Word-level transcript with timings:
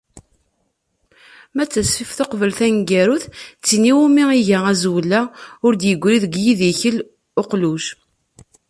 Ma 1.55 1.63
d 1.65 1.69
tasefift 1.71 2.19
uqbel 2.23 2.51
taneggarut-a, 2.59 3.29
tin 3.65 3.89
iwumi 3.91 4.23
iga 4.39 4.59
azwel-a 4.71 5.21
"Ur 5.65 5.73
d-yeggri 5.75 6.17
deg 6.23 6.33
yidikel 6.43 6.97
uqluj." 7.41 7.83